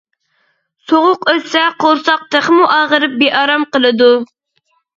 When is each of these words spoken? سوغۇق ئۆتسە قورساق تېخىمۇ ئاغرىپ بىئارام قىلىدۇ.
سوغۇق 0.91 1.27
ئۆتسە 1.33 1.67
قورساق 1.85 2.25
تېخىمۇ 2.33 2.65
ئاغرىپ 2.73 3.17
بىئارام 3.23 3.69
قىلىدۇ. 3.77 4.13